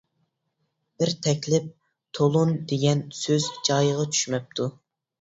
[1.03, 1.69] بىر تەكلىپ
[2.21, 4.73] «تولۇن» دېگەن سۆز جايىغا چۈشمەپتۇ.